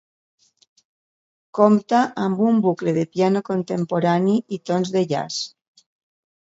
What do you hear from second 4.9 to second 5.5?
de jazz.